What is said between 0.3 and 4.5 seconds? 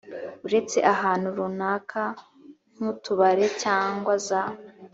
uretse ahantu runaka nk utubare cyangwa za